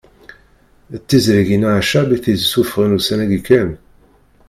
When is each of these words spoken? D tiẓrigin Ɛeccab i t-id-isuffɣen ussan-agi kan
D 0.93 0.95
tiẓrigin 1.01 1.67
Ɛeccab 1.75 2.09
i 2.11 2.17
t-id-isuffɣen 2.23 2.95
ussan-agi 2.97 3.39
kan 3.47 3.69